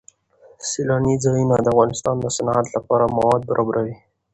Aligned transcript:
سیلانی 0.69 1.15
ځایونه 1.23 1.55
د 1.59 1.67
افغانستان 1.73 2.15
د 2.21 2.25
صنعت 2.35 2.67
لپاره 2.75 3.13
مواد 3.17 3.41
برابروي. 3.49 3.95